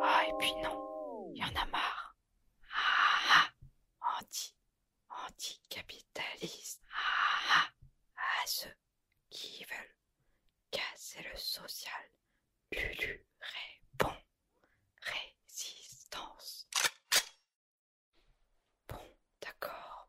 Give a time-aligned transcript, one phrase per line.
[0.00, 2.16] Ah, et puis non, il y en a marre.
[2.74, 3.44] Ah,
[4.00, 4.54] ah, anti,
[5.26, 6.82] anticapitaliste.
[6.90, 7.68] Ah,
[8.16, 8.74] ah, à ceux
[9.28, 9.94] qui veulent
[10.70, 11.92] casser le social.
[12.72, 14.16] Lulu répond.
[15.02, 16.66] Résistance.
[18.88, 18.96] Bon,
[19.42, 20.08] d'accord.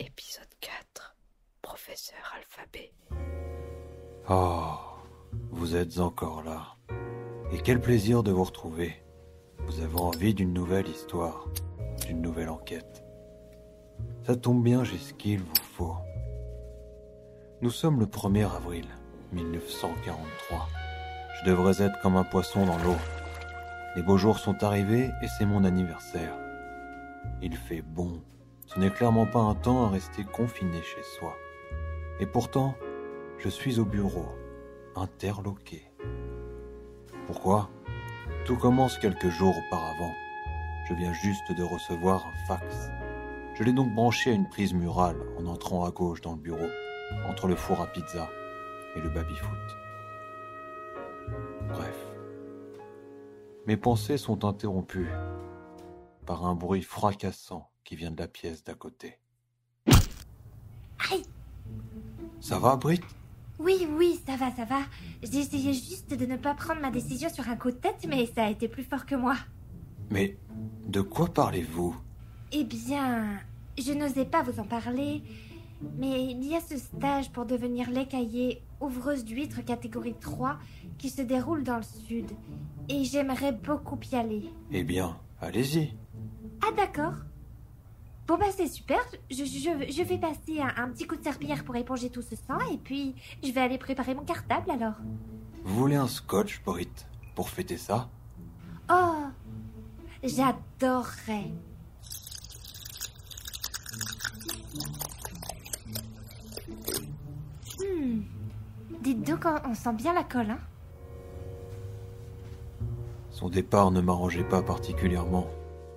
[0.00, 1.16] Épisode 4.
[1.62, 2.92] Professeur Alphabet.
[4.28, 4.69] Oh,
[5.60, 6.78] vous êtes encore là.
[7.52, 8.94] Et quel plaisir de vous retrouver.
[9.66, 11.48] Vous avez envie d'une nouvelle histoire,
[12.06, 13.04] d'une nouvelle enquête.
[14.22, 15.96] Ça tombe bien, j'ai ce qu'il vous faut.
[17.60, 18.86] Nous sommes le 1er avril
[19.32, 20.66] 1943.
[21.38, 22.96] Je devrais être comme un poisson dans l'eau.
[23.96, 26.38] Les beaux jours sont arrivés et c'est mon anniversaire.
[27.42, 28.22] Il fait bon.
[28.64, 31.36] Ce n'est clairement pas un temps à rester confiné chez soi.
[32.18, 32.76] Et pourtant,
[33.36, 34.24] je suis au bureau,
[34.96, 35.82] interloqué.
[37.26, 37.70] Pourquoi?
[38.44, 40.12] Tout commence quelques jours auparavant.
[40.88, 42.90] Je viens juste de recevoir un fax.
[43.54, 46.68] Je l'ai donc branché à une prise murale en entrant à gauche dans le bureau,
[47.28, 48.28] entre le four à pizza
[48.96, 49.58] et le baby-foot.
[51.68, 52.06] Bref.
[53.66, 55.10] Mes pensées sont interrompues
[56.26, 59.18] par un bruit fracassant qui vient de la pièce d'à côté.
[61.10, 61.22] Aïe
[62.40, 63.00] Ça va, Brit
[63.60, 64.80] Oui, oui, ça va, ça va.
[65.22, 68.46] J'essayais juste de ne pas prendre ma décision sur un coup de tête, mais ça
[68.46, 69.36] a été plus fort que moi.
[70.10, 70.38] Mais
[70.86, 71.94] de quoi parlez-vous?
[72.52, 73.38] Eh bien,
[73.78, 75.22] je n'osais pas vous en parler,
[75.98, 80.58] mais il y a ce stage pour devenir l'écaillé ouvreuse d'huîtres catégorie 3
[80.96, 82.30] qui se déroule dans le sud.
[82.88, 84.50] Et j'aimerais beaucoup y aller.
[84.72, 85.92] Eh bien, allez-y.
[86.62, 87.14] Ah d'accord.
[88.30, 91.64] Bon bah c'est super, je, je, je vais passer un, un petit coup de serpillière
[91.64, 94.94] pour éponger tout ce sang et puis je vais aller préparer mon cartable alors.
[95.64, 96.92] Vous voulez un scotch, Brit,
[97.34, 98.08] pour fêter ça?
[98.88, 99.24] Oh,
[100.22, 101.50] j'adorerais.
[107.80, 108.20] Hmm,
[109.02, 110.60] dites donc, on, on sent bien la colle, hein
[113.30, 115.48] Son départ ne m'arrangeait pas particulièrement.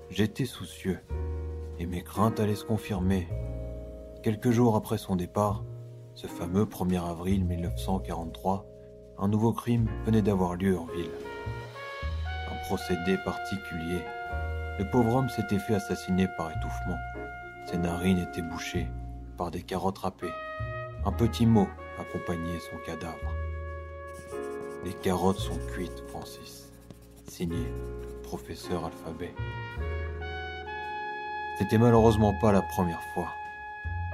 [0.10, 1.00] J'étais soucieux.
[1.80, 3.28] Et mes craintes allaient se confirmer.
[4.22, 5.64] Quelques jours après son départ,
[6.16, 8.66] ce fameux 1er avril 1943,
[9.18, 11.12] un nouveau crime venait d'avoir lieu en ville.
[12.52, 14.02] Un procédé particulier.
[14.80, 16.98] Le pauvre homme s'était fait assassiner par étouffement.
[17.66, 18.88] Ses narines étaient bouchées
[19.38, 20.34] par des carottes râpées.
[21.06, 21.68] Un petit mot
[22.00, 23.34] accompagnait son cadavre.
[24.86, 26.72] Les carottes sont cuites, Francis.
[27.28, 27.68] Signé
[28.24, 29.34] Professeur Alphabet.
[31.58, 33.30] C'était malheureusement pas la première fois.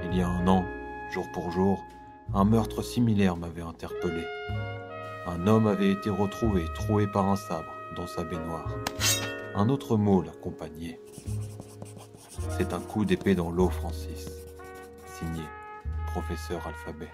[0.04, 0.64] Il y a un an,
[1.10, 1.84] jour pour jour,
[2.34, 4.24] un meurtre similaire m'avait interpellé.
[5.26, 8.68] Un homme avait été retrouvé troué par un sabre dans sa baignoire.
[9.54, 11.00] Un autre mot l'accompagnait.
[12.58, 14.30] C'est un coup d'épée dans l'eau, Francis.
[15.06, 15.42] Signé
[16.08, 17.10] Professeur Alphabet.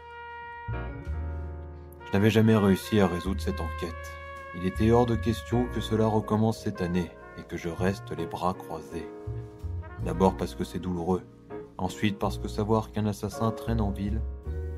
[2.07, 4.13] Je n'avais jamais réussi à résoudre cette enquête.
[4.57, 8.27] Il était hors de question que cela recommence cette année et que je reste les
[8.27, 9.09] bras croisés.
[10.05, 11.23] D'abord parce que c'est douloureux,
[11.79, 14.21] ensuite parce que savoir qu'un assassin traîne en ville,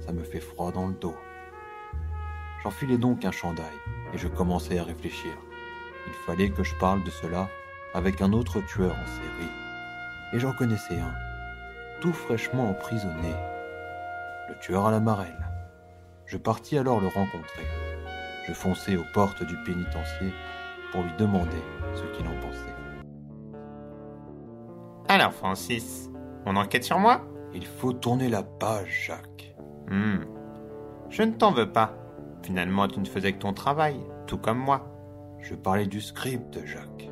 [0.01, 1.17] ça me fait froid dans le dos.
[2.63, 3.67] J'enfilai donc un chandail
[4.13, 5.33] et je commençai à réfléchir.
[6.07, 7.49] Il fallait que je parle de cela
[7.95, 9.53] avec un autre tueur en série.
[10.33, 11.15] Et j'en connaissais un,
[12.01, 13.35] tout fraîchement emprisonné,
[14.49, 15.49] le tueur à la marelle.
[16.27, 17.67] Je partis alors le rencontrer.
[18.47, 20.33] Je fonçai aux portes du pénitencier
[20.93, 21.63] pour lui demander
[21.95, 22.75] ce qu'il en pensait.
[25.21, 26.09] Alors, Francis,
[26.47, 29.53] on enquête sur moi Il faut tourner la page, Jacques.
[29.91, 30.21] Hmm.
[31.11, 31.93] Je ne t'en veux pas.
[32.45, 33.97] Finalement, tu ne faisais que ton travail,
[34.29, 34.87] tout comme moi.
[35.41, 37.11] Je parlais du script, Jacques.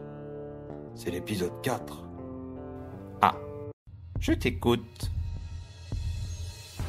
[0.95, 2.05] C'est l'épisode 4.
[3.22, 3.34] Ah,
[4.21, 5.11] je t'écoute.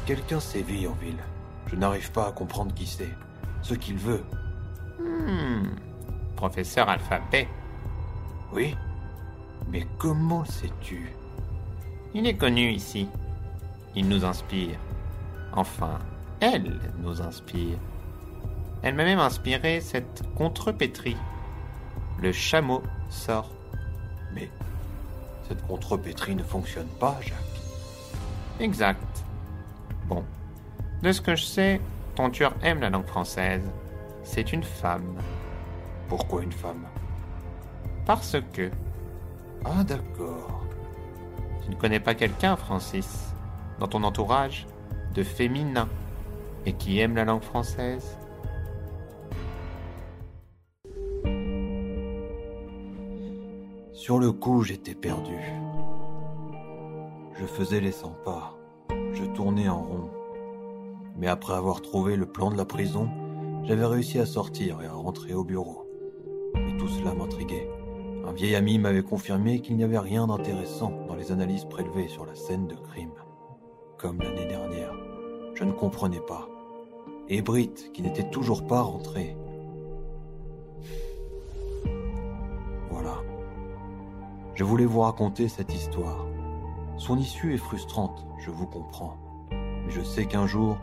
[0.06, 1.18] Quelqu'un sévit en ville.
[1.66, 3.10] Je n'arrive pas à comprendre qui c'est,
[3.64, 4.24] ce qu'il veut.
[5.00, 5.70] Hmm.
[6.36, 7.48] Professeur Alphabet.
[8.54, 8.76] Oui?
[9.70, 11.12] Mais comment le sais-tu?
[12.14, 13.08] Il est connu ici.
[13.96, 14.78] Il nous inspire.
[15.54, 16.00] Enfin,
[16.40, 17.78] elle nous inspire.
[18.82, 21.18] Elle m'a même inspiré cette contrepétrie.
[22.22, 23.52] Le chameau sort.
[24.34, 24.50] Mais
[25.48, 27.36] cette contrepétrie ne fonctionne pas, Jacques.
[28.60, 29.24] Exact.
[30.06, 30.24] Bon.
[31.02, 31.82] De ce que je sais,
[32.16, 33.64] ton tueur aime la langue française.
[34.24, 35.22] C'est une femme.
[36.08, 36.86] Pourquoi une femme?
[38.06, 38.72] Parce que
[39.66, 40.64] ah d'accord.
[41.64, 43.34] Tu ne connais pas quelqu'un, Francis,
[43.80, 44.68] dans ton entourage,
[45.14, 45.90] de féminin,
[46.66, 48.18] et qui aime la langue française
[53.94, 55.36] Sur le coup, j'étais perdu.
[57.40, 58.58] Je faisais les 100 pas,
[59.14, 60.10] je tournais en rond.
[61.18, 63.10] Mais après avoir trouvé le plan de la prison,
[63.64, 65.86] j'avais réussi à sortir et à rentrer au bureau.
[66.56, 67.68] Mais tout cela m'intriguait.
[68.28, 72.26] Un vieil ami m'avait confirmé qu'il n'y avait rien d'intéressant dans les analyses prélevées sur
[72.26, 73.14] la scène de crime.
[73.98, 74.92] Comme l'année dernière,
[75.54, 76.50] je ne comprenais pas.
[77.30, 79.38] Et Britt, qui n'était toujours pas rentrée.
[82.92, 83.16] Voilà.
[84.56, 86.28] Je voulais vous raconter cette histoire.
[86.98, 89.16] Son issue est frustrante, je vous comprends.
[89.52, 90.78] Mais je sais qu'un jour,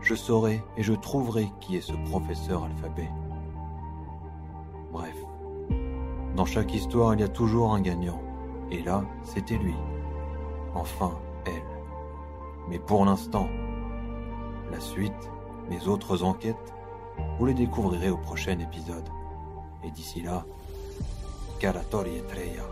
[0.00, 3.08] je saurai et je trouverai qui est ce professeur alphabet.
[4.90, 5.21] Bref.
[6.36, 8.20] Dans chaque histoire, il y a toujours un gagnant.
[8.70, 9.74] Et là, c'était lui.
[10.74, 11.62] Enfin, elle.
[12.68, 13.48] Mais pour l'instant,
[14.70, 15.30] la suite,
[15.68, 16.74] mes autres enquêtes,
[17.38, 19.08] vous les découvrirez au prochain épisode.
[19.84, 20.46] Et d'ici là,
[21.58, 22.64] Calatori et Treya.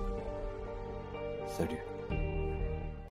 [1.47, 1.85] Salut.